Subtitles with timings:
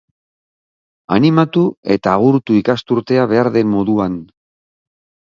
[1.17, 1.65] Animatu
[1.95, 4.17] eta agurtu ikasturtea behar den moduan!